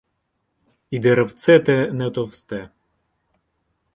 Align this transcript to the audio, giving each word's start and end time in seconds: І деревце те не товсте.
І 0.91 0.99
деревце 0.99 1.59
те 1.59 1.91
не 1.91 2.09
товсте. 2.11 2.69